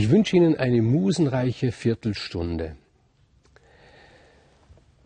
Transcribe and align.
Ich 0.00 0.08
wünsche 0.08 0.34
Ihnen 0.34 0.56
eine 0.56 0.80
musenreiche 0.80 1.72
Viertelstunde. 1.72 2.74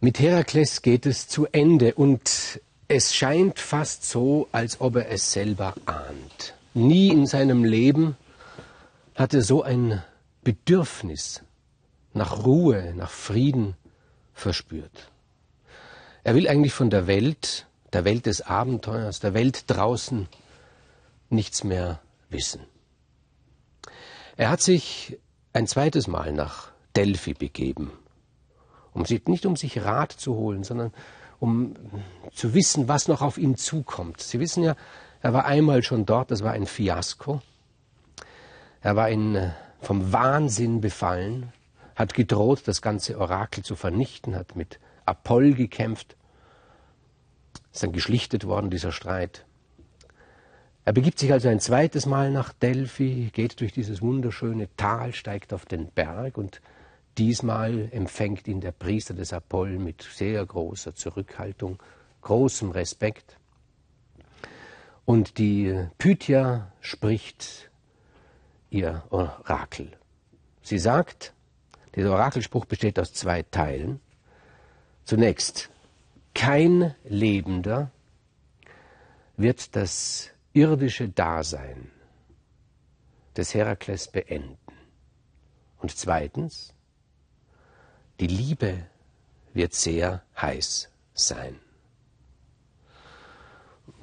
Mit 0.00 0.20
Herakles 0.20 0.82
geht 0.82 1.04
es 1.04 1.26
zu 1.26 1.48
Ende 1.50 1.94
und 1.94 2.60
es 2.86 3.12
scheint 3.12 3.58
fast 3.58 4.08
so, 4.08 4.46
als 4.52 4.80
ob 4.80 4.94
er 4.94 5.10
es 5.10 5.32
selber 5.32 5.74
ahnt. 5.86 6.54
Nie 6.74 7.08
in 7.08 7.26
seinem 7.26 7.64
Leben 7.64 8.16
hat 9.16 9.34
er 9.34 9.42
so 9.42 9.64
ein 9.64 10.00
Bedürfnis 10.44 11.42
nach 12.12 12.44
Ruhe, 12.46 12.94
nach 12.94 13.10
Frieden 13.10 13.74
verspürt. 14.32 15.10
Er 16.22 16.36
will 16.36 16.46
eigentlich 16.46 16.72
von 16.72 16.90
der 16.90 17.08
Welt, 17.08 17.66
der 17.92 18.04
Welt 18.04 18.26
des 18.26 18.42
Abenteuers, 18.42 19.18
der 19.18 19.34
Welt 19.34 19.64
draußen 19.66 20.28
nichts 21.30 21.64
mehr 21.64 22.00
wissen. 22.30 22.60
Er 24.36 24.50
hat 24.50 24.60
sich 24.60 25.18
ein 25.52 25.66
zweites 25.66 26.08
Mal 26.08 26.32
nach 26.32 26.72
Delphi 26.96 27.34
begeben, 27.34 27.92
um 28.92 29.04
sich, 29.04 29.26
nicht 29.26 29.46
um 29.46 29.56
sich 29.56 29.84
Rat 29.84 30.12
zu 30.12 30.34
holen, 30.34 30.64
sondern 30.64 30.92
um 31.38 31.76
zu 32.32 32.54
wissen, 32.54 32.88
was 32.88 33.06
noch 33.06 33.22
auf 33.22 33.38
ihn 33.38 33.56
zukommt. 33.56 34.20
Sie 34.20 34.40
wissen 34.40 34.64
ja, 34.64 34.76
er 35.20 35.32
war 35.32 35.44
einmal 35.44 35.82
schon 35.82 36.04
dort, 36.04 36.30
das 36.30 36.42
war 36.42 36.52
ein 36.52 36.66
Fiasko. 36.66 37.42
Er 38.80 38.96
war 38.96 39.08
in, 39.08 39.36
äh, 39.36 39.50
vom 39.80 40.12
Wahnsinn 40.12 40.80
befallen, 40.80 41.52
hat 41.94 42.14
gedroht, 42.14 42.62
das 42.66 42.82
ganze 42.82 43.18
Orakel 43.18 43.64
zu 43.64 43.76
vernichten, 43.76 44.34
hat 44.34 44.56
mit 44.56 44.80
Apoll 45.06 45.54
gekämpft, 45.54 46.16
ist 47.72 47.82
dann 47.82 47.92
geschlichtet 47.92 48.46
worden, 48.46 48.70
dieser 48.70 48.92
Streit. 48.92 49.46
Er 50.86 50.92
begibt 50.92 51.18
sich 51.18 51.32
also 51.32 51.48
ein 51.48 51.60
zweites 51.60 52.04
Mal 52.04 52.30
nach 52.30 52.52
Delphi, 52.52 53.30
geht 53.32 53.60
durch 53.60 53.72
dieses 53.72 54.02
wunderschöne 54.02 54.68
Tal, 54.76 55.14
steigt 55.14 55.54
auf 55.54 55.64
den 55.64 55.86
Berg 55.88 56.36
und 56.36 56.60
diesmal 57.16 57.88
empfängt 57.90 58.46
ihn 58.48 58.60
der 58.60 58.72
Priester 58.72 59.14
des 59.14 59.32
Apoll 59.32 59.78
mit 59.78 60.02
sehr 60.02 60.44
großer 60.44 60.94
Zurückhaltung, 60.94 61.82
großem 62.20 62.70
Respekt. 62.70 63.38
Und 65.06 65.38
die 65.38 65.74
Pythia 65.96 66.70
spricht 66.80 67.70
ihr 68.68 69.04
Orakel. 69.08 69.90
Sie 70.62 70.78
sagt, 70.78 71.32
dieser 71.94 72.12
Orakelspruch 72.12 72.66
besteht 72.66 72.98
aus 72.98 73.14
zwei 73.14 73.42
Teilen. 73.42 74.00
Zunächst, 75.04 75.70
kein 76.34 76.94
Lebender 77.04 77.90
wird 79.36 79.76
das 79.76 80.33
irdische 80.54 81.08
Dasein 81.08 81.90
des 83.36 83.54
Herakles 83.54 84.08
beenden. 84.08 84.56
Und 85.78 85.94
zweitens, 85.96 86.72
die 88.20 88.28
Liebe 88.28 88.86
wird 89.52 89.74
sehr 89.74 90.22
heiß 90.40 90.88
sein. 91.12 91.58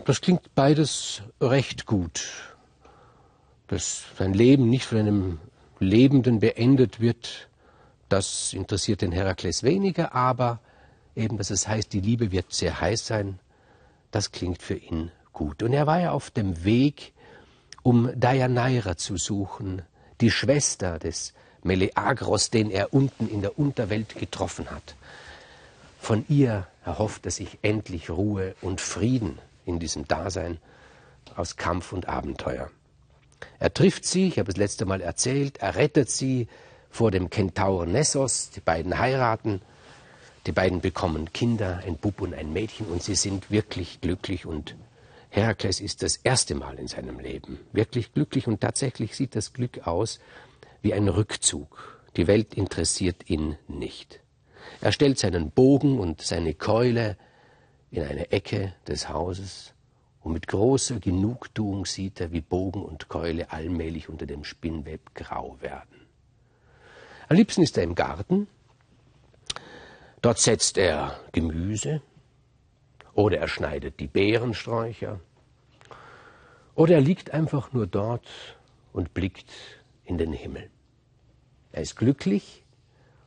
Das 0.05 0.21
klingt 0.21 0.53
beides 0.53 1.23
recht 1.39 1.85
gut. 1.85 2.55
Dass 3.67 4.03
sein 4.17 4.33
Leben 4.33 4.69
nicht 4.69 4.85
von 4.85 4.97
einem 4.99 5.39
Lebenden 5.79 6.41
beendet 6.41 6.99
wird, 6.99 7.49
das 8.09 8.51
interessiert 8.51 9.01
den 9.01 9.13
Herakles 9.13 9.63
weniger, 9.63 10.13
aber 10.13 10.59
eben, 11.15 11.37
dass 11.37 11.49
es 11.49 11.67
heißt, 11.67 11.93
die 11.93 12.01
Liebe 12.01 12.33
wird 12.33 12.53
sehr 12.53 12.81
heiß 12.81 13.07
sein, 13.07 13.39
das 14.11 14.33
klingt 14.33 14.61
für 14.61 14.75
ihn 14.75 15.11
gut. 15.33 15.63
Und 15.63 15.73
er 15.73 15.87
war 15.87 15.99
ja 15.99 16.11
auf 16.11 16.29
dem 16.31 16.63
Weg, 16.63 17.13
um 17.83 18.09
Deianeira 18.19 18.97
zu 18.97 19.17
suchen, 19.17 19.81
die 20.19 20.31
Schwester 20.31 20.99
des 20.99 21.33
Meleagros, 21.63 22.49
den 22.49 22.71
er 22.71 22.93
unten 22.93 23.27
in 23.27 23.41
der 23.41 23.57
Unterwelt 23.57 24.15
getroffen 24.15 24.69
hat. 24.69 24.95
Von 25.99 26.25
ihr 26.29 26.67
erhofft 26.85 27.25
er 27.25 27.31
sich 27.31 27.59
endlich 27.61 28.09
Ruhe 28.09 28.55
und 28.61 28.81
Frieden 28.81 29.37
in 29.65 29.79
diesem 29.79 30.07
Dasein 30.07 30.57
aus 31.35 31.55
Kampf 31.55 31.93
und 31.93 32.07
Abenteuer. 32.07 32.69
Er 33.59 33.73
trifft 33.73 34.05
sie, 34.05 34.27
ich 34.27 34.39
habe 34.39 34.51
es 34.51 34.57
letzte 34.57 34.85
Mal 34.85 35.01
erzählt, 35.01 35.57
er 35.59 35.75
rettet 35.75 36.09
sie 36.09 36.47
vor 36.89 37.11
dem 37.11 37.29
Kentaur 37.29 37.85
Nessos, 37.85 38.49
die 38.49 38.59
beiden 38.59 38.97
heiraten, 38.97 39.61
die 40.47 40.51
beiden 40.51 40.81
bekommen 40.81 41.31
Kinder, 41.31 41.81
ein 41.85 41.97
Bub 41.97 42.21
und 42.21 42.33
ein 42.33 42.51
Mädchen, 42.51 42.87
und 42.87 43.03
sie 43.03 43.15
sind 43.15 43.51
wirklich 43.51 44.01
glücklich 44.01 44.45
und 44.45 44.75
Herakles 45.33 45.79
ist 45.79 46.03
das 46.03 46.17
erste 46.17 46.55
Mal 46.55 46.77
in 46.77 46.87
seinem 46.87 47.17
Leben 47.17 47.57
wirklich 47.71 48.13
glücklich 48.13 48.47
und 48.47 48.59
tatsächlich 48.59 49.15
sieht 49.15 49.33
das 49.33 49.53
Glück 49.53 49.87
aus 49.87 50.19
wie 50.81 50.93
ein 50.93 51.07
Rückzug. 51.07 52.01
Die 52.17 52.27
Welt 52.27 52.53
interessiert 52.53 53.29
ihn 53.29 53.57
nicht. 53.69 54.19
Er 54.81 54.91
stellt 54.91 55.17
seinen 55.17 55.49
Bogen 55.49 55.99
und 55.99 56.21
seine 56.21 56.53
Keule 56.53 57.17
in 57.91 58.03
eine 58.03 58.29
Ecke 58.33 58.73
des 58.85 59.07
Hauses 59.07 59.73
und 60.19 60.33
mit 60.33 60.47
großer 60.47 60.99
Genugtuung 60.99 61.85
sieht 61.85 62.19
er, 62.19 62.33
wie 62.33 62.41
Bogen 62.41 62.83
und 62.83 63.07
Keule 63.07 63.53
allmählich 63.53 64.09
unter 64.09 64.25
dem 64.25 64.43
Spinnweb 64.43 65.15
grau 65.15 65.55
werden. 65.61 66.07
Am 67.29 67.37
liebsten 67.37 67.61
ist 67.61 67.77
er 67.77 67.85
im 67.85 67.95
Garten. 67.95 68.47
Dort 70.21 70.39
setzt 70.39 70.77
er 70.77 71.17
Gemüse, 71.31 72.01
oder 73.13 73.37
er 73.37 73.47
schneidet 73.47 73.99
die 73.99 74.07
Beerensträucher. 74.07 75.19
Oder 76.75 76.95
er 76.95 77.01
liegt 77.01 77.31
einfach 77.31 77.73
nur 77.73 77.87
dort 77.87 78.27
und 78.93 79.13
blickt 79.13 79.51
in 80.05 80.17
den 80.17 80.33
Himmel. 80.33 80.69
Er 81.71 81.81
ist 81.81 81.95
glücklich 81.95 82.63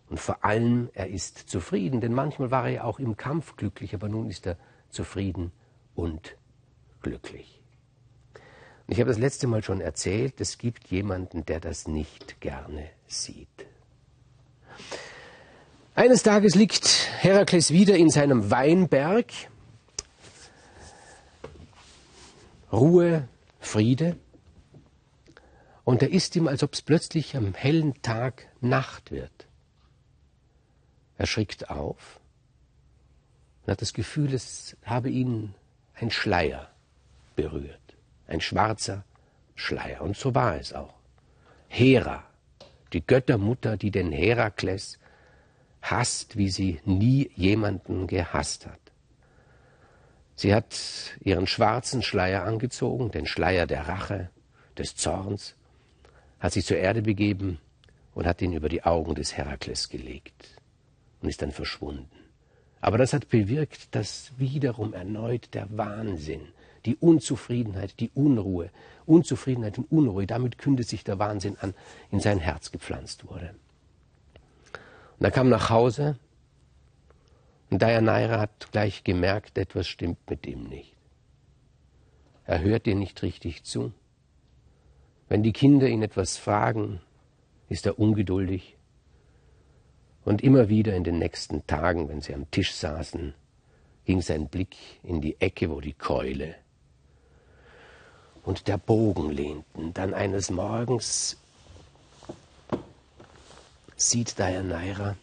und 0.09 0.21
vor 0.21 0.45
allem 0.45 0.91
er 0.95 1.09
ist 1.09 1.39
zufrieden, 1.39 2.01
denn 2.01 2.13
manchmal 2.13 2.51
war 2.51 2.69
er 2.69 2.85
auch 2.85 2.99
im 2.99 3.17
Kampf 3.17 3.57
glücklich, 3.57 3.95
aber 3.95 4.09
nun 4.09 4.29
ist 4.29 4.47
er 4.47 4.57
zufrieden 4.91 5.53
und 5.95 6.37
glücklich. 7.03 7.61
Und 8.87 8.93
ich 8.93 9.01
habe 9.01 9.09
das 9.09 9.19
letzte 9.19 9.47
Mal 9.47 9.63
schon 9.63 9.81
erzählt, 9.81 10.41
es 10.41 10.59
gibt 10.59 10.89
jemanden, 10.89 11.47
der 11.47 11.61
das 11.61 11.89
nicht 11.89 12.41
gerne 12.41 12.91
sieht. 13.07 13.49
Eines 15.95 16.23
Tages 16.23 16.55
liegt 16.55 17.09
Herakles 17.21 17.71
wieder 17.71 17.97
in 17.97 18.11
seinem 18.11 18.51
Weinberg 18.51 19.27
Ruhe, 22.75 23.29
Friede. 23.61 24.17
Und 25.85 26.03
er 26.03 26.11
ist 26.11 26.35
ihm, 26.35 26.49
als 26.49 26.63
ob 26.63 26.75
es 26.75 26.83
plötzlich 26.83 27.37
am 27.37 27.55
hellen 27.55 28.03
Tag 28.03 28.49
Nacht 28.61 29.11
wird. 29.11 29.47
Er 31.17 31.27
schrickt 31.27 31.71
auf 31.71 32.21
und 33.63 33.71
hat 33.71 33.81
das 33.81 33.93
Gefühl, 33.93 34.35
es 34.35 34.77
habe 34.85 35.09
ihn 35.09 35.55
ein 35.95 36.11
Schleier 36.11 36.71
berührt. 37.37 37.81
Ein 38.27 38.41
schwarzer 38.41 39.05
Schleier. 39.55 40.01
Und 40.01 40.17
so 40.17 40.35
war 40.35 40.57
es 40.57 40.73
auch. 40.73 40.95
Hera, 41.69 42.25
die 42.93 43.07
Göttermutter, 43.07 43.77
die 43.77 43.91
den 43.91 44.11
Herakles 44.11 44.99
hasst, 45.83 46.37
wie 46.37 46.51
sie 46.51 46.81
nie 46.85 47.31
jemanden 47.37 48.07
gehasst 48.07 48.67
hat. 48.67 48.84
Sie 50.37 50.55
hat 50.55 50.75
ihren 51.21 51.47
schwarzen 51.47 52.03
Schleier 52.03 52.45
angezogen, 52.45 53.11
den 53.11 53.27
Schleier 53.27 53.67
der 53.67 53.89
Rache, 53.89 54.31
des 54.77 54.97
Zorns, 54.97 55.55
hat 56.41 56.53
sich 56.53 56.67
zur 56.67 56.77
Erde 56.77 57.03
begeben 57.03 57.59
und 58.15 58.27
hat 58.27 58.43
ihn 58.43 58.53
über 58.53 58.69
die 58.69 58.85
Augen 58.85 59.15
des 59.15 59.37
Herakles 59.37 59.89
gelegt 59.89 60.61
und 61.21 61.29
ist 61.29 61.43
dann 61.43 61.53
verschwunden. 61.53 62.11
Aber 62.81 62.99
das 62.99 63.13
hat 63.13 63.29
bewirkt, 63.29 63.95
dass 63.95 64.33
wiederum 64.37 64.93
erneut 64.93 65.55
der 65.55 65.67
Wahnsinn, 65.71 66.49
die 66.85 66.97
Unzufriedenheit, 66.97 67.99
die 67.99 68.11
Unruhe, 68.15 68.71
Unzufriedenheit 69.07 69.79
und 69.79 69.91
Unruhe, 69.91 70.27
damit 70.27 70.59
kündet 70.59 70.89
sich 70.89 71.03
der 71.03 71.19
Wahnsinn 71.19 71.57
an, 71.61 71.73
in 72.11 72.21
sein 72.21 72.41
Herz 72.41 72.73
gepflanzt 72.73 73.27
wurde. 73.27 73.55
Und 75.19 75.25
er 75.25 75.31
kam 75.31 75.49
nach 75.49 75.71
Hause 75.71 76.19
und 77.71 77.83
Deianeira 77.83 78.41
hat 78.41 78.71
gleich 78.73 79.05
gemerkt, 79.05 79.59
etwas 79.59 79.89
stimmt 79.89 80.19
mit 80.29 80.47
ihm 80.47 80.65
nicht. 80.65 80.95
Er 82.45 82.61
hört 82.61 82.87
ihr 82.87 82.95
nicht 82.95 83.23
richtig 83.23 83.65
zu. 83.65 83.93
Wenn 85.29 85.43
die 85.43 85.53
Kinder 85.53 85.89
ihn 85.89 86.03
etwas 86.03 86.37
fragen, 86.37 87.01
ist 87.69 87.87
er 87.87 87.99
ungeduldig. 87.99 88.77
Und 90.25 90.43
immer 90.43 90.69
wieder 90.69 90.95
in 90.95 91.05
den 91.05 91.19
nächsten 91.19 91.67
Tagen, 91.67 92.09
wenn 92.09 92.21
sie 92.21 92.35
am 92.35 92.51
Tisch 92.51 92.75
saßen, 92.75 93.35
ging 94.05 94.21
sein 94.21 94.49
Blick 94.49 94.77
in 95.03 95.21
die 95.21 95.41
Ecke, 95.41 95.71
wo 95.71 95.81
die 95.81 95.95
Keule 95.95 96.55
und 98.45 98.69
der 98.69 98.79
Bogen 98.79 99.31
lehnten. 99.31 99.93
Dann 99.95 100.15
eines 100.15 100.51
Morgens 100.51 101.39
sieht 103.97 104.39
Deianeira, 104.39 105.17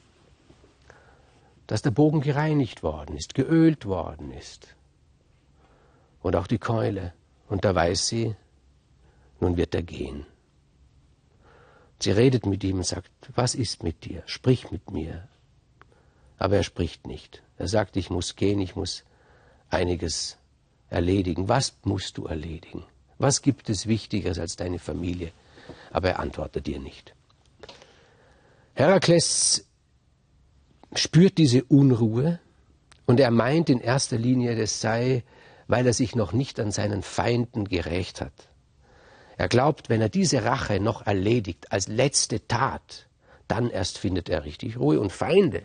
dass 1.71 1.81
der 1.81 1.91
Bogen 1.91 2.19
gereinigt 2.19 2.83
worden 2.83 3.15
ist, 3.15 3.33
geölt 3.33 3.85
worden 3.85 4.33
ist. 4.33 4.75
Und 6.21 6.35
auch 6.35 6.47
die 6.47 6.57
Keule. 6.57 7.13
Und 7.47 7.63
da 7.63 7.73
weiß 7.73 8.07
sie, 8.09 8.35
nun 9.39 9.55
wird 9.55 9.73
er 9.73 9.81
gehen. 9.81 10.25
Sie 11.97 12.11
redet 12.11 12.45
mit 12.45 12.61
ihm 12.65 12.79
und 12.79 12.85
sagt, 12.85 13.09
was 13.35 13.55
ist 13.55 13.83
mit 13.83 14.03
dir? 14.03 14.21
Sprich 14.25 14.69
mit 14.69 14.91
mir. 14.91 15.29
Aber 16.37 16.57
er 16.57 16.63
spricht 16.63 17.07
nicht. 17.07 17.41
Er 17.57 17.69
sagt, 17.69 17.95
ich 17.95 18.09
muss 18.09 18.35
gehen, 18.35 18.59
ich 18.59 18.75
muss 18.75 19.05
einiges 19.69 20.37
erledigen. 20.89 21.47
Was 21.47 21.77
musst 21.85 22.17
du 22.17 22.25
erledigen? 22.25 22.83
Was 23.17 23.41
gibt 23.41 23.69
es 23.69 23.87
Wichtigeres 23.87 24.39
als 24.39 24.57
deine 24.57 24.79
Familie? 24.79 25.31
Aber 25.93 26.09
er 26.09 26.19
antwortet 26.19 26.67
dir 26.67 26.81
nicht. 26.81 27.15
Herakles 28.73 29.70
spürt 30.95 31.37
diese 31.37 31.63
Unruhe 31.63 32.39
und 33.05 33.19
er 33.19 33.31
meint 33.31 33.69
in 33.69 33.79
erster 33.79 34.17
Linie, 34.17 34.55
das 34.55 34.81
sei, 34.81 35.23
weil 35.67 35.87
er 35.87 35.93
sich 35.93 36.15
noch 36.15 36.33
nicht 36.33 36.59
an 36.59 36.71
seinen 36.71 37.01
Feinden 37.01 37.65
gerecht 37.65 38.21
hat. 38.21 38.33
Er 39.37 39.47
glaubt, 39.47 39.89
wenn 39.89 40.01
er 40.01 40.09
diese 40.09 40.43
Rache 40.43 40.79
noch 40.79 41.05
erledigt 41.07 41.71
als 41.71 41.87
letzte 41.87 42.47
Tat, 42.47 43.07
dann 43.47 43.69
erst 43.69 43.97
findet 43.97 44.29
er 44.29 44.45
richtig 44.45 44.77
Ruhe. 44.77 44.99
Und 44.99 45.11
Feinde, 45.11 45.63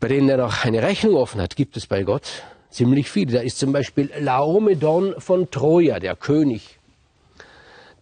bei 0.00 0.08
denen 0.08 0.28
er 0.28 0.38
noch 0.38 0.64
eine 0.64 0.82
Rechnung 0.82 1.16
offen 1.16 1.40
hat, 1.40 1.56
gibt 1.56 1.76
es 1.76 1.86
bei 1.86 2.04
Gott 2.04 2.42
ziemlich 2.70 3.10
viele. 3.10 3.32
Da 3.32 3.40
ist 3.40 3.58
zum 3.58 3.72
Beispiel 3.72 4.10
Laomedon 4.18 5.14
von 5.18 5.50
Troja, 5.50 5.98
der 5.98 6.16
König, 6.16 6.78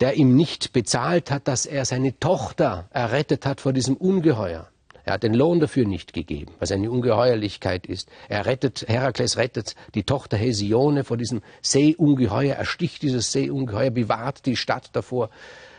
der 0.00 0.14
ihm 0.14 0.36
nicht 0.36 0.72
bezahlt 0.72 1.30
hat, 1.30 1.48
dass 1.48 1.66
er 1.66 1.84
seine 1.84 2.18
Tochter 2.18 2.88
errettet 2.90 3.46
hat 3.46 3.60
vor 3.60 3.72
diesem 3.72 3.96
Ungeheuer. 3.96 4.68
Er 5.04 5.14
hat 5.14 5.22
den 5.22 5.34
Lohn 5.34 5.60
dafür 5.60 5.86
nicht 5.86 6.14
gegeben, 6.14 6.54
was 6.58 6.72
eine 6.72 6.90
Ungeheuerlichkeit 6.90 7.86
ist. 7.86 8.08
Er 8.28 8.46
rettet, 8.46 8.88
Herakles 8.88 9.36
rettet 9.36 9.74
die 9.94 10.04
Tochter 10.04 10.38
Hesione 10.38 11.04
vor 11.04 11.18
diesem 11.18 11.42
Seeungeheuer, 11.60 12.54
ersticht 12.54 13.02
dieses 13.02 13.30
Seeungeheuer, 13.30 13.90
bewahrt 13.90 14.46
die 14.46 14.56
Stadt 14.56 14.90
davor. 14.94 15.28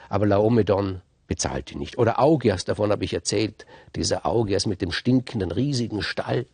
Aber 0.10 0.28
Laomedon 0.28 1.02
bezahlt 1.28 1.72
ihn 1.72 1.80
nicht. 1.80 1.98
Oder 1.98 2.20
Augeas, 2.20 2.66
davon 2.66 2.92
habe 2.92 3.04
ich 3.04 3.14
erzählt, 3.14 3.66
dieser 3.96 4.28
Augeas 4.28 4.68
mit 4.68 4.82
dem 4.82 4.92
stinkenden, 4.92 5.52
riesigen 5.52 6.04
Stall. 6.04 6.46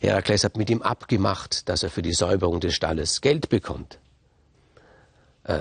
Herakles 0.00 0.44
hat 0.44 0.58
mit 0.58 0.68
ihm 0.68 0.82
abgemacht, 0.82 1.70
dass 1.70 1.82
er 1.82 1.90
für 1.90 2.02
die 2.02 2.12
Säuberung 2.12 2.60
des 2.60 2.74
Stalles 2.74 3.22
Geld 3.22 3.48
bekommt. 3.48 3.98
Äh, 5.44 5.58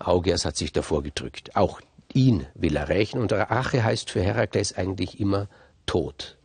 Augeas 0.00 0.44
hat 0.44 0.56
sich 0.56 0.72
davor 0.72 1.04
gedrückt. 1.04 1.54
Auch 1.54 1.80
ihn 2.14 2.46
will 2.54 2.76
er 2.76 2.88
rächen. 2.88 3.20
Und 3.20 3.32
Rache 3.32 3.84
heißt 3.84 4.10
für 4.10 4.22
Herakles 4.22 4.76
eigentlich 4.76 5.20
immer 5.20 5.48
Tod. 5.86 6.36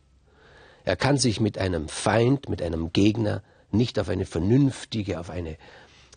Er 0.83 0.95
kann 0.95 1.17
sich 1.17 1.39
mit 1.39 1.57
einem 1.57 1.88
Feind, 1.88 2.50
mit 2.50 2.62
einem 2.62 2.94
Gegner 2.94 3.41
nicht 3.71 4.00
auf 4.00 4.09
eine 4.09 4.25
vernünftige, 4.25 5.19
auf 5.19 5.29
eine 5.29 5.57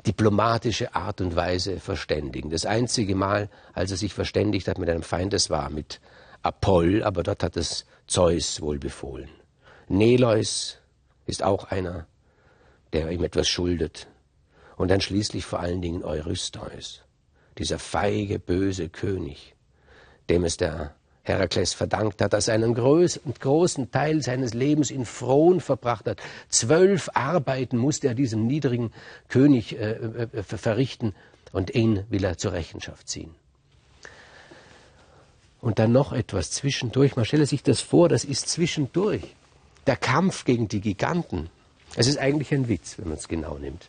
diplomatische 0.07 0.95
Art 0.95 1.21
und 1.21 1.35
Weise 1.35 1.81
verständigen. 1.81 2.51
Das 2.51 2.67
einzige 2.67 3.15
Mal, 3.15 3.49
als 3.73 3.91
er 3.91 3.97
sich 3.97 4.15
verständigt 4.15 4.69
hat 4.69 4.79
mit 4.79 4.89
einem 4.89 5.03
Feind, 5.03 5.33
das 5.33 5.51
war 5.51 5.71
mit 5.71 6.01
Apoll, 6.43 7.03
aber 7.03 7.23
dort 7.23 7.43
hat 7.43 7.57
es 7.57 7.85
Zeus 8.07 8.61
wohl 8.61 8.79
befohlen. 8.79 9.29
Neleus 9.89 10.79
ist 11.27 11.43
auch 11.43 11.65
einer, 11.65 12.07
der 12.93 13.11
ihm 13.11 13.25
etwas 13.25 13.49
schuldet. 13.49 14.07
Und 14.77 14.91
dann 14.91 15.01
schließlich 15.01 15.45
vor 15.45 15.61
allen 15.61 15.83
Dingen 15.83 16.05
Eurystheus 16.05 17.03
dieser 17.59 17.79
feige, 17.79 18.39
böse 18.39 18.89
König, 18.89 19.55
dem 20.29 20.45
es 20.45 20.57
der 20.57 20.95
Herakles 21.23 21.75
verdankt 21.75 22.23
hat, 22.23 22.33
dass 22.33 22.49
er 22.49 22.55
einen 22.55 22.75
großen 22.75 23.91
Teil 23.91 24.23
seines 24.23 24.55
Lebens 24.55 24.91
in 24.91 25.05
Frohn 25.05 25.61
verbracht 25.61 26.07
hat. 26.07 26.21
Zwölf 26.49 27.11
Arbeiten 27.15 27.77
musste 27.77 28.09
er 28.09 28.15
diesem 28.15 28.47
niedrigen 28.47 28.93
König 29.29 29.79
äh, 29.79 29.93
äh, 29.93 30.43
verrichten 30.43 31.15
und 31.53 31.75
ihn 31.75 32.05
will 32.09 32.25
er 32.25 32.39
zur 32.39 32.53
Rechenschaft 32.53 33.09
ziehen. 33.09 33.35
Und 35.61 35.79
dann 35.79 35.93
noch 35.93 36.13
etwas 36.13 36.51
zwischendurch. 36.51 37.17
Man 37.17 37.25
stelle 37.25 37.47
sich 37.47 37.63
das 37.63 37.81
vor, 37.81 38.09
das 38.09 38.25
ist 38.25 38.49
zwischendurch. 38.49 39.35
Der 39.87 39.97
Kampf 39.97 40.45
gegen 40.45 40.69
die 40.69 40.81
Giganten. 40.81 41.51
Es 41.97 42.07
ist 42.07 42.19
eigentlich 42.19 42.53
ein 42.53 42.69
Witz, 42.69 42.99
wenn 42.99 43.09
man 43.09 43.19
es 43.19 43.29
genau 43.29 43.59
nimmt. 43.59 43.89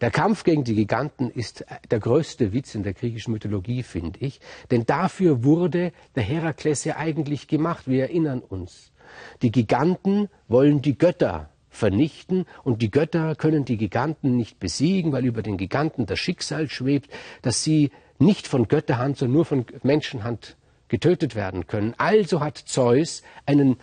Der 0.00 0.10
Kampf 0.10 0.44
gegen 0.44 0.64
die 0.64 0.74
Giganten 0.74 1.30
ist 1.30 1.64
der 1.90 2.00
größte 2.00 2.52
Witz 2.52 2.74
in 2.74 2.82
der 2.82 2.94
griechischen 2.94 3.32
Mythologie, 3.32 3.82
finde 3.82 4.20
ich. 4.20 4.40
Denn 4.70 4.86
dafür 4.86 5.44
wurde 5.44 5.92
der 6.14 6.22
Herakles 6.22 6.84
ja 6.84 6.96
eigentlich 6.96 7.48
gemacht. 7.48 7.86
Wir 7.86 8.02
erinnern 8.02 8.40
uns. 8.40 8.92
Die 9.42 9.52
Giganten 9.52 10.28
wollen 10.48 10.82
die 10.82 10.98
Götter 10.98 11.50
vernichten 11.68 12.46
und 12.62 12.82
die 12.82 12.90
Götter 12.90 13.34
können 13.34 13.64
die 13.64 13.76
Giganten 13.76 14.36
nicht 14.36 14.58
besiegen, 14.58 15.12
weil 15.12 15.24
über 15.24 15.42
den 15.42 15.56
Giganten 15.56 16.06
das 16.06 16.18
Schicksal 16.18 16.68
schwebt, 16.68 17.10
dass 17.42 17.64
sie 17.64 17.90
nicht 18.18 18.46
von 18.46 18.68
Götterhand, 18.68 19.18
sondern 19.18 19.34
nur 19.34 19.44
von 19.44 19.66
Menschenhand 19.82 20.56
getötet 20.88 21.34
werden 21.34 21.66
können. 21.66 21.94
Also 21.98 22.40
hat 22.40 22.58
Zeus 22.58 23.22
einen 23.46 23.76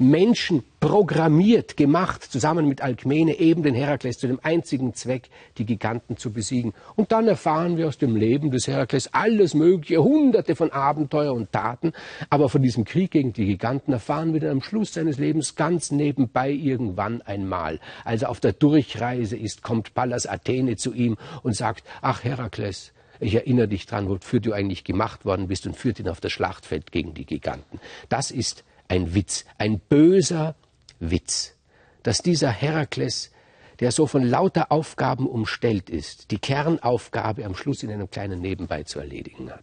Menschen 0.00 0.62
programmiert, 0.80 1.76
gemacht, 1.76 2.22
zusammen 2.22 2.66
mit 2.66 2.80
Alkmene, 2.80 3.38
eben 3.38 3.62
den 3.62 3.74
Herakles 3.74 4.16
zu 4.16 4.26
dem 4.26 4.40
einzigen 4.42 4.94
Zweck, 4.94 5.28
die 5.58 5.66
Giganten 5.66 6.16
zu 6.16 6.32
besiegen. 6.32 6.72
Und 6.96 7.12
dann 7.12 7.28
erfahren 7.28 7.76
wir 7.76 7.86
aus 7.86 7.98
dem 7.98 8.16
Leben 8.16 8.50
des 8.50 8.66
Herakles 8.66 9.12
alles 9.12 9.52
Mögliche, 9.52 10.02
hunderte 10.02 10.56
von 10.56 10.72
Abenteuer 10.72 11.34
und 11.34 11.52
Taten, 11.52 11.92
aber 12.30 12.48
von 12.48 12.62
diesem 12.62 12.86
Krieg 12.86 13.10
gegen 13.10 13.34
die 13.34 13.44
Giganten 13.44 13.92
erfahren 13.92 14.32
wir 14.32 14.40
dann 14.40 14.52
am 14.52 14.62
Schluss 14.62 14.94
seines 14.94 15.18
Lebens 15.18 15.54
ganz 15.54 15.90
nebenbei 15.90 16.50
irgendwann 16.50 17.20
einmal. 17.20 17.78
Als 18.02 18.22
er 18.22 18.30
auf 18.30 18.40
der 18.40 18.54
Durchreise 18.54 19.36
ist, 19.36 19.62
kommt 19.62 19.92
Pallas 19.92 20.26
Athene 20.26 20.76
zu 20.76 20.94
ihm 20.94 21.18
und 21.42 21.54
sagt, 21.54 21.84
ach 22.00 22.24
Herakles, 22.24 22.94
ich 23.20 23.34
erinnere 23.34 23.68
dich 23.68 23.84
dran, 23.84 24.08
wofür 24.08 24.40
du 24.40 24.54
eigentlich 24.54 24.82
gemacht 24.82 25.26
worden 25.26 25.48
bist 25.48 25.66
und 25.66 25.76
führt 25.76 26.00
ihn 26.00 26.08
auf 26.08 26.20
das 26.20 26.32
Schlachtfeld 26.32 26.90
gegen 26.90 27.12
die 27.12 27.26
Giganten. 27.26 27.78
Das 28.08 28.30
ist 28.30 28.64
ein 28.90 29.14
Witz, 29.14 29.44
ein 29.56 29.78
böser 29.78 30.56
Witz, 30.98 31.54
dass 32.02 32.22
dieser 32.22 32.50
Herakles, 32.50 33.30
der 33.78 33.92
so 33.92 34.06
von 34.06 34.24
lauter 34.24 34.72
Aufgaben 34.72 35.28
umstellt 35.28 35.88
ist, 35.88 36.32
die 36.32 36.38
Kernaufgabe 36.38 37.44
am 37.46 37.54
Schluss 37.54 37.84
in 37.84 37.92
einem 37.92 38.10
kleinen 38.10 38.40
Nebenbei 38.40 38.82
zu 38.82 38.98
erledigen 38.98 39.50
hat. 39.50 39.62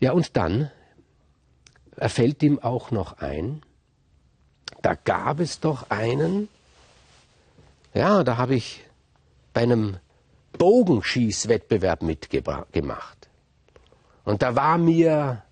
Ja, 0.00 0.12
und 0.12 0.36
dann 0.36 0.70
erfällt 1.94 2.42
ihm 2.42 2.58
auch 2.58 2.90
noch 2.90 3.18
ein, 3.18 3.62
da 4.80 4.94
gab 4.94 5.40
es 5.40 5.60
doch 5.60 5.90
einen, 5.90 6.48
ja, 7.92 8.24
da 8.24 8.38
habe 8.38 8.54
ich 8.54 8.82
bei 9.52 9.60
einem 9.60 9.98
Bogenschießwettbewerb 10.56 12.00
mitgemacht. 12.00 13.28
Und 14.24 14.40
da 14.40 14.56
war 14.56 14.78
mir 14.78 15.42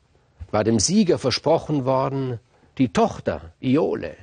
war 0.50 0.64
dem 0.64 0.78
Sieger 0.78 1.18
versprochen 1.18 1.84
worden, 1.84 2.40
die 2.78 2.92
Tochter 2.92 3.52
Iole. 3.60 4.16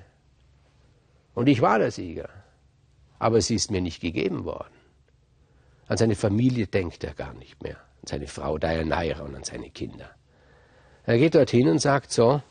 Und 1.34 1.48
ich 1.48 1.62
war 1.62 1.80
der 1.80 1.92
Sieger. 1.92 2.30
Aber 3.20 3.42
sie 3.42 3.56
ist 3.56 3.72
mir 3.72 3.82
nicht 3.82 4.02
gegeben 4.02 4.46
worden. 4.46 4.74
An 5.88 5.98
seine 5.98 6.16
Familie 6.16 6.68
denkt 6.68 7.04
er 7.04 7.14
gar 7.14 7.34
nicht 7.34 7.62
mehr. 7.62 7.78
An 8.02 8.08
seine 8.08 8.28
Frau 8.28 8.58
Deianeira 8.58 9.24
und 9.24 9.36
an 9.36 9.44
seine 9.44 9.70
Kinder. 9.70 10.10
Er 11.06 11.18
geht 11.18 11.36
dorthin 11.36 11.68
und 11.68 11.80
sagt 11.80 12.12
so, 12.12 12.42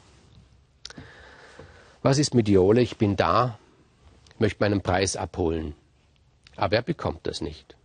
was 2.03 2.19
ist 2.19 2.35
mit 2.35 2.49
Iole? 2.49 2.83
Ich 2.83 2.99
bin 2.99 3.17
da, 3.17 3.59
möchte 4.39 4.63
meinen 4.63 4.83
Preis 4.83 5.17
abholen. 5.17 5.75
Aber 6.57 6.77
er 6.77 6.83
bekommt 6.83 7.27
das 7.27 7.41
nicht. 7.41 7.77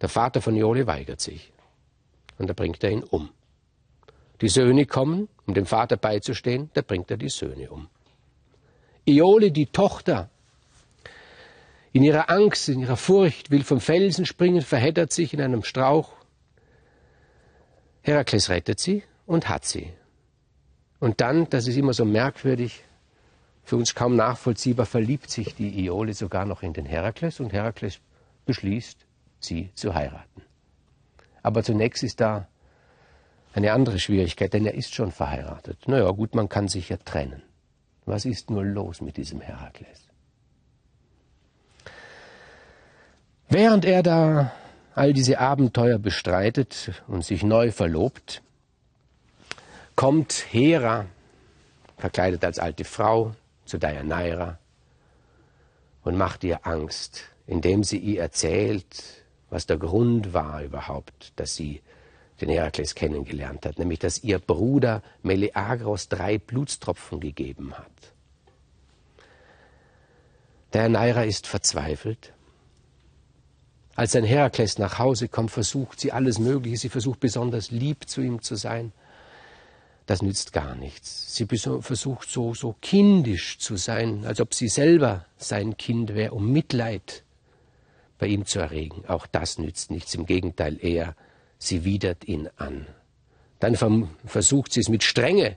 Der 0.00 0.08
Vater 0.08 0.40
von 0.40 0.56
Iole 0.56 0.86
weigert 0.86 1.20
sich. 1.20 1.52
Und 2.38 2.48
da 2.48 2.54
bringt 2.54 2.82
er 2.82 2.90
ihn 2.90 3.04
um. 3.04 3.30
Die 4.42 4.48
Söhne 4.48 4.86
kommen, 4.86 5.28
um 5.46 5.54
dem 5.54 5.66
Vater 5.66 5.96
beizustehen, 5.96 6.68
da 6.74 6.82
bringt 6.82 7.10
er 7.12 7.16
die 7.16 7.28
Söhne 7.28 7.70
um. 7.70 7.88
Iole, 9.04 9.52
die 9.52 9.66
Tochter, 9.66 10.30
in 11.92 12.02
ihrer 12.02 12.28
Angst, 12.28 12.68
in 12.68 12.80
ihrer 12.80 12.96
Furcht, 12.96 13.52
will 13.52 13.62
vom 13.62 13.80
Felsen 13.80 14.26
springen, 14.26 14.62
verheddert 14.62 15.12
sich 15.12 15.32
in 15.32 15.40
einem 15.40 15.62
Strauch. 15.62 16.12
Herakles 18.02 18.48
rettet 18.48 18.80
sie 18.80 19.04
und 19.26 19.48
hat 19.48 19.64
sie. 19.64 19.92
Und 20.98 21.20
dann, 21.20 21.48
das 21.48 21.68
ist 21.68 21.76
immer 21.76 21.92
so 21.92 22.04
merkwürdig, 22.04 22.82
für 23.62 23.76
uns 23.76 23.94
kaum 23.94 24.16
nachvollziehbar, 24.16 24.86
verliebt 24.86 25.30
sich 25.30 25.54
die 25.54 25.84
Iole 25.84 26.14
sogar 26.14 26.46
noch 26.46 26.64
in 26.64 26.72
den 26.72 26.86
Herakles 26.86 27.38
und 27.38 27.52
Herakles 27.52 28.00
beschließt, 28.44 29.06
sie 29.38 29.70
zu 29.74 29.94
heiraten. 29.94 30.42
Aber 31.44 31.62
zunächst 31.62 32.02
ist 32.02 32.20
da 32.20 32.48
eine 33.54 33.72
andere 33.72 33.98
Schwierigkeit, 33.98 34.52
denn 34.52 34.66
er 34.66 34.74
ist 34.74 34.94
schon 34.94 35.12
verheiratet. 35.12 35.86
Naja, 35.86 36.10
gut, 36.10 36.34
man 36.34 36.48
kann 36.48 36.68
sich 36.68 36.88
ja 36.88 36.96
trennen. 36.96 37.42
Was 38.06 38.24
ist 38.24 38.50
nur 38.50 38.64
los 38.64 39.00
mit 39.00 39.16
diesem 39.16 39.40
Herakles? 39.40 40.08
Während 43.48 43.84
er 43.84 44.02
da 44.02 44.52
all 44.94 45.12
diese 45.12 45.38
Abenteuer 45.38 45.98
bestreitet 45.98 47.02
und 47.06 47.24
sich 47.24 47.42
neu 47.42 47.70
verlobt, 47.70 48.42
kommt 49.94 50.46
Hera, 50.50 51.06
verkleidet 51.98 52.44
als 52.44 52.58
alte 52.58 52.84
Frau, 52.84 53.34
zu 53.64 53.78
Deianeira 53.78 54.58
und 56.02 56.16
macht 56.16 56.44
ihr 56.44 56.66
Angst, 56.66 57.22
indem 57.46 57.84
sie 57.84 57.98
ihr 57.98 58.20
erzählt, 58.20 59.22
was 59.50 59.66
der 59.66 59.78
Grund 59.78 60.34
war 60.34 60.62
überhaupt, 60.62 61.32
dass 61.36 61.54
sie 61.54 61.82
den 62.40 62.48
Herakles 62.48 62.94
kennengelernt 62.94 63.66
hat, 63.66 63.78
nämlich 63.78 63.98
dass 63.98 64.22
ihr 64.24 64.38
Bruder 64.38 65.02
Meleagros 65.22 66.08
drei 66.08 66.38
Blutstropfen 66.38 67.20
gegeben 67.20 67.74
hat. 67.74 68.12
Der 70.72 70.88
Neira 70.88 71.24
ist 71.24 71.46
verzweifelt. 71.46 72.32
Als 73.94 74.16
ein 74.16 74.24
Herakles 74.24 74.78
nach 74.78 74.98
Hause 74.98 75.28
kommt, 75.28 75.50
versucht 75.50 76.00
sie 76.00 76.12
alles 76.12 76.38
Mögliche. 76.38 76.78
Sie 76.78 76.88
versucht 76.88 77.20
besonders 77.20 77.70
lieb 77.70 78.08
zu 78.08 78.22
ihm 78.22 78.40
zu 78.40 78.56
sein. 78.56 78.92
Das 80.06 80.22
nützt 80.22 80.52
gar 80.52 80.74
nichts. 80.74 81.36
Sie 81.36 81.46
versucht 81.46 82.28
so, 82.28 82.54
so 82.54 82.74
kindisch 82.80 83.58
zu 83.58 83.76
sein, 83.76 84.24
als 84.24 84.40
ob 84.40 84.54
sie 84.54 84.68
selber 84.68 85.26
sein 85.36 85.76
Kind 85.76 86.14
wäre, 86.14 86.32
um 86.32 86.50
Mitleid 86.50 87.22
bei 88.18 88.26
ihm 88.26 88.46
zu 88.46 88.58
erregen. 88.58 89.04
Auch 89.08 89.26
das 89.26 89.58
nützt 89.58 89.90
nichts. 89.90 90.14
Im 90.14 90.26
Gegenteil, 90.26 90.78
er, 90.80 91.14
sie 91.62 91.84
widert 91.84 92.24
ihn 92.24 92.48
an. 92.56 92.86
Dann 93.60 94.08
versucht 94.26 94.72
sie 94.72 94.80
es 94.80 94.88
mit 94.88 95.04
Strenge. 95.04 95.56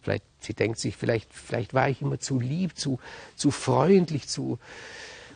Vielleicht, 0.00 0.24
sie 0.38 0.54
denkt 0.54 0.78
sich, 0.78 0.96
vielleicht, 0.96 1.32
vielleicht 1.32 1.74
war 1.74 1.88
ich 1.88 2.00
immer 2.00 2.20
zu 2.20 2.38
lieb, 2.38 2.76
zu, 2.76 3.00
zu 3.34 3.50
freundlich, 3.50 4.28
zu 4.28 4.58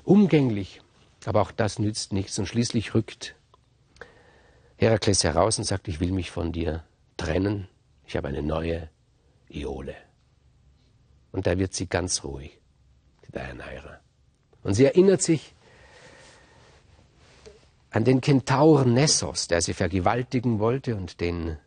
umgänglich. 0.04 0.80
Aber 1.25 1.42
auch 1.42 1.50
das 1.50 1.78
nützt 1.78 2.12
nichts. 2.12 2.38
Und 2.38 2.47
schließlich 2.47 2.94
rückt 2.94 3.35
Herakles 4.76 5.25
heraus 5.25 5.59
und 5.59 5.64
sagt, 5.64 5.88
ich 5.88 5.99
will 6.00 6.12
mich 6.12 6.30
von 6.30 6.52
dir 6.52 6.85
trennen. 7.16 7.68
Ich 8.06 8.16
habe 8.16 8.28
eine 8.28 8.42
neue 8.42 8.88
Iole. 9.49 9.97
Und 11.33 11.47
da 11.47 11.59
wird 11.59 11.75
sie 11.75 11.87
ganz 11.87 12.23
ruhig, 12.23 12.59
die 13.26 13.33
Deianeira. 13.33 13.99
Und 14.62 14.75
sie 14.75 14.85
erinnert 14.85 15.23
sich 15.23 15.54
an 17.94 18.02
den 18.02 18.20
Kentauren 18.20 18.92
Nessos, 18.92 19.46
der 19.46 19.62
sie 19.62 19.72
vergewaltigen 19.72 20.58
wollte 20.58 20.96
und 20.96 21.20
den 21.20 21.58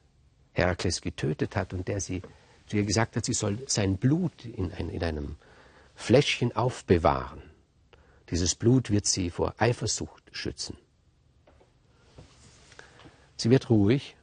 Herakles 0.51 0.99
getötet 0.99 1.55
hat 1.55 1.73
und 1.73 1.87
der 1.87 2.01
sie 2.01 2.21
zu 2.65 2.75
ihr 2.75 2.83
gesagt 2.83 3.15
hat, 3.15 3.23
sie 3.23 3.33
soll 3.33 3.59
sein 3.67 3.95
Blut 3.95 4.43
in, 4.43 4.73
ein, 4.73 4.89
in 4.89 5.01
einem 5.05 5.37
Fläschchen 5.95 6.53
aufbewahren. 6.53 7.41
Dieses 8.29 8.55
Blut 8.55 8.89
wird 8.89 9.05
sie 9.05 9.29
vor 9.29 9.55
Eifersucht 9.57 10.23
schützen. 10.33 10.75
Sie 13.37 13.49
wird 13.49 13.69
ruhig. 13.69 14.17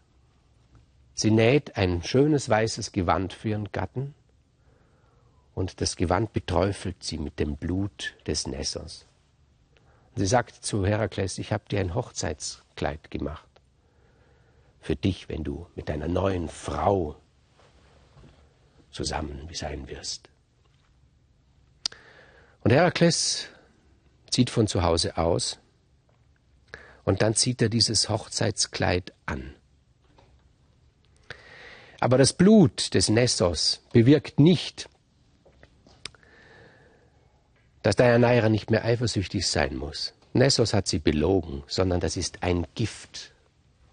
Sie 1.14 1.30
näht 1.30 1.78
ein 1.78 2.02
schönes 2.02 2.50
weißes 2.50 2.92
Gewand 2.92 3.32
für 3.32 3.48
ihren 3.48 3.72
Gatten 3.72 4.12
und 5.54 5.80
das 5.80 5.96
Gewand 5.96 6.34
beträufelt 6.34 7.02
sie 7.02 7.16
mit 7.16 7.38
dem 7.38 7.56
Blut 7.56 8.14
des 8.26 8.46
Nessers. 8.46 9.06
Sie 10.16 10.26
sagt 10.26 10.64
zu 10.64 10.86
Herakles, 10.86 11.38
ich 11.38 11.52
habe 11.52 11.64
dir 11.68 11.80
ein 11.80 11.94
Hochzeitskleid 11.94 13.10
gemacht. 13.10 13.48
Für 14.80 14.94
dich, 14.96 15.28
wenn 15.28 15.42
du 15.42 15.66
mit 15.74 15.88
deiner 15.88 16.08
neuen 16.08 16.48
Frau 16.48 17.16
zusammen 18.90 19.48
sein 19.52 19.88
wirst. 19.88 20.28
Und 22.60 22.70
Herakles 22.70 23.48
zieht 24.30 24.50
von 24.50 24.68
zu 24.68 24.82
Hause 24.82 25.16
aus 25.16 25.58
und 27.04 27.20
dann 27.20 27.34
zieht 27.34 27.60
er 27.60 27.68
dieses 27.68 28.08
Hochzeitskleid 28.08 29.12
an. 29.26 29.54
Aber 32.00 32.18
das 32.18 32.32
Blut 32.32 32.94
des 32.94 33.08
Nessos 33.08 33.82
bewirkt 33.92 34.38
nicht, 34.38 34.88
dass 37.84 37.94
Deianeira 37.94 38.48
nicht 38.48 38.72
mehr 38.72 38.84
eifersüchtig 38.84 39.46
sein 39.46 39.76
muss. 39.76 40.12
Nessos 40.32 40.74
hat 40.74 40.88
sie 40.88 40.98
belogen, 40.98 41.62
sondern 41.68 42.00
das 42.00 42.16
ist 42.16 42.42
ein 42.42 42.66
Gift. 42.74 43.30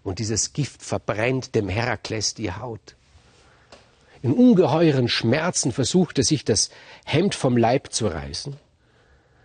Und 0.02 0.18
dieses 0.18 0.52
Gift 0.52 0.82
verbrennt 0.82 1.54
dem 1.54 1.68
Herakles 1.68 2.34
die 2.34 2.50
Haut. 2.50 2.96
In 4.22 4.32
ungeheuren 4.32 5.06
Schmerzen 5.06 5.70
versucht 5.70 6.18
er 6.18 6.24
sich 6.24 6.44
das 6.44 6.70
Hemd 7.04 7.36
vom 7.36 7.56
Leib 7.56 7.92
zu 7.92 8.08
reißen 8.08 8.56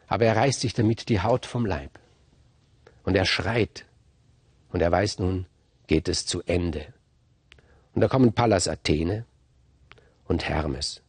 aber 0.07 0.25
er 0.25 0.35
reißt 0.37 0.61
sich 0.61 0.73
damit 0.73 1.09
die 1.09 1.21
Haut 1.21 1.45
vom 1.45 1.65
Leib. 1.65 1.99
Und 3.03 3.15
er 3.15 3.25
schreit. 3.25 3.85
Und 4.71 4.81
er 4.81 4.91
weiß 4.91 5.19
nun, 5.19 5.45
geht 5.87 6.07
es 6.09 6.25
zu 6.25 6.41
Ende. 6.43 6.93
Und 7.93 8.01
da 8.01 8.07
kommen 8.07 8.33
Pallas 8.33 8.67
Athene 8.67 9.25
und 10.25 10.47
Hermes. 10.47 11.01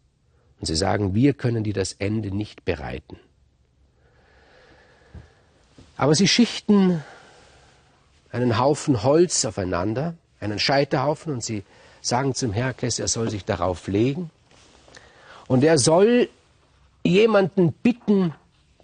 Und 0.61 0.67
sie 0.67 0.77
sagen, 0.77 1.15
wir 1.15 1.35
können 1.35 1.65
dir 1.65 1.73
das 1.73 1.93
Ende 1.95 2.35
nicht 2.35 2.65
bereiten. 2.65 3.19
Aber 5.99 6.15
sie 6.15 6.29
schichten 6.29 7.03
einen 8.31 8.57
Haufen 8.57 9.03
Holz 9.03 9.45
aufeinander, 9.45 10.15
einen 10.41 10.61
Scheiterhaufen, 10.61 11.33
und 11.35 11.45
sie 11.45 11.65
sagen 12.01 12.35
zum 12.35 12.53
Herkes, 12.53 13.01
er 13.01 13.09
soll 13.09 13.29
sich 13.31 13.45
darauf 13.45 13.89
legen. 13.89 14.31
Und 15.49 15.65
er 15.65 15.77
soll 15.77 16.29
jemanden 17.03 17.73
bitten, 17.73 18.33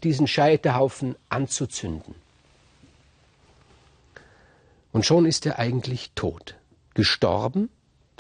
diesen 0.03 0.27
Scheiterhaufen 0.27 1.15
anzuzünden. 1.29 2.17
Und 4.93 5.07
schon 5.07 5.25
ist 5.25 5.47
er 5.47 5.59
eigentlich 5.59 6.11
tot, 6.15 6.57
gestorben 6.95 7.71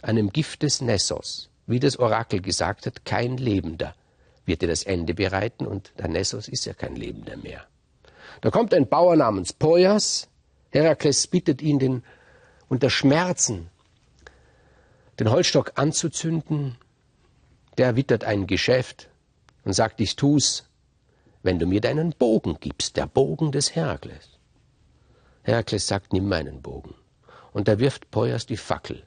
einem 0.02 0.30
Gift 0.30 0.62
des 0.62 0.80
Nessos. 0.80 1.48
Wie 1.66 1.80
das 1.80 1.98
Orakel 1.98 2.40
gesagt 2.40 2.86
hat, 2.86 3.04
kein 3.04 3.38
Lebender 3.38 3.94
wird 4.46 4.62
dir 4.62 4.68
das 4.68 4.84
Ende 4.84 5.14
bereiten 5.14 5.66
und 5.66 5.92
der 5.98 6.08
Nessos 6.08 6.46
ist 6.46 6.64
ja 6.66 6.74
kein 6.74 6.94
Lebender 6.94 7.36
mehr. 7.36 7.66
Da 8.40 8.50
kommt 8.50 8.74
ein 8.74 8.88
Bauer 8.88 9.16
namens 9.16 9.52
Poias. 9.52 10.28
Herakles 10.70 11.26
bittet 11.26 11.62
ihn, 11.62 11.78
den, 11.78 12.02
unter 12.68 12.90
Schmerzen 12.90 13.70
den 15.18 15.30
Holzstock 15.30 15.72
anzuzünden. 15.76 16.76
Der 17.78 17.96
wittert 17.96 18.24
ein 18.24 18.46
Geschäft 18.46 19.08
und 19.64 19.72
sagt, 19.72 20.00
ich 20.00 20.16
tu's, 20.16 20.68
wenn 21.42 21.58
du 21.58 21.66
mir 21.66 21.80
deinen 21.80 22.10
Bogen 22.10 22.58
gibst, 22.60 22.96
der 22.96 23.06
Bogen 23.06 23.52
des 23.52 23.74
Herakles. 23.74 24.38
Herakles 25.42 25.86
sagt, 25.86 26.12
nimm 26.12 26.28
meinen 26.28 26.62
Bogen. 26.62 26.94
Und 27.52 27.68
da 27.68 27.78
wirft 27.78 28.10
Poias 28.10 28.46
die 28.46 28.56
Fackel 28.56 29.04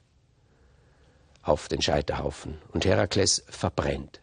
auf 1.42 1.68
den 1.68 1.82
Scheiterhaufen 1.82 2.58
und 2.72 2.84
Herakles 2.84 3.44
verbrennt. 3.48 4.20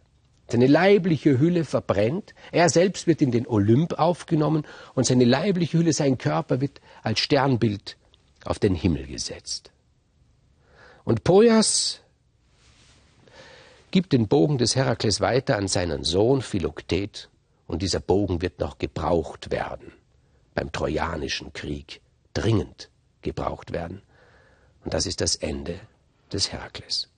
Seine 0.48 0.68
leibliche 0.68 1.40
Hülle 1.40 1.66
verbrennt, 1.66 2.36
er 2.52 2.70
selbst 2.70 3.08
wird 3.08 3.22
in 3.22 3.32
den 3.32 3.48
Olymp 3.48 3.94
aufgenommen 3.94 4.64
und 4.94 5.06
seine 5.06 5.26
leibliche 5.26 5.80
Hülle, 5.80 5.92
sein 5.92 6.18
Körper 6.18 6.62
wird 6.62 6.82
als 7.02 7.20
Sternbild 7.20 7.98
auf 8.44 8.60
den 8.60 8.76
Himmel 8.76 9.08
gesetzt. 9.08 9.72
Und 11.04 11.24
Poias 11.24 12.02
gibt 13.90 14.14
den 14.14 14.28
Bogen 14.28 14.58
des 14.58 14.76
Herakles 14.76 15.20
weiter 15.20 15.58
an 15.58 15.68
seinen 15.68 16.04
Sohn 16.04 16.42
Philoktet 16.42 17.30
und 17.66 17.82
dieser 17.82 18.00
Bogen 18.00 18.42
wird 18.42 18.60
noch 18.60 18.78
gebraucht 18.78 19.52
werden, 19.52 19.94
beim 20.54 20.72
Trojanischen 20.72 21.54
Krieg, 21.54 22.02
dringend 22.34 22.90
gebraucht 23.22 23.72
werden. 23.72 24.02
Und 24.84 24.94
das 24.94 25.08
ist 25.08 25.22
das 25.22 25.36
Ende 25.36 25.80
des 26.32 26.52
Herakles. 26.52 27.10